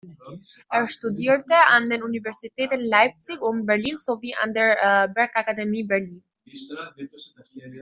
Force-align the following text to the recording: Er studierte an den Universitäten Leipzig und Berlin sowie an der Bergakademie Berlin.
Er 0.71 0.87
studierte 0.87 1.55
an 1.69 1.87
den 1.87 2.01
Universitäten 2.01 2.79
Leipzig 2.81 3.39
und 3.39 3.67
Berlin 3.67 3.97
sowie 3.97 4.33
an 4.33 4.51
der 4.55 5.09
Bergakademie 5.09 5.83
Berlin. 5.83 6.23